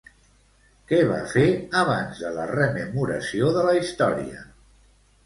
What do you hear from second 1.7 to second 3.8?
abans de la rememoració de la